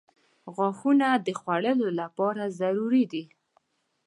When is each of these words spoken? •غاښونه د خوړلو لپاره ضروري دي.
•غاښونه 0.55 1.07
د 1.25 1.27
خوړلو 1.39 1.87
لپاره 1.99 2.43
ضروري 2.59 3.03
دي. 3.11 3.23